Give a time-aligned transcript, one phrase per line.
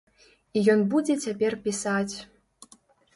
[0.57, 2.15] І ён будзе цяпер пісаць.